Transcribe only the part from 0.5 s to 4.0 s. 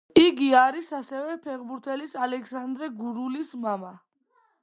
არის ასევე ფეხბურთელის, ალექსანდრე გურულის მამა.